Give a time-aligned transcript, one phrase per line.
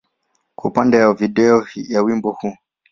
[0.55, 2.55] kwa upande wa video ya wimbo huu.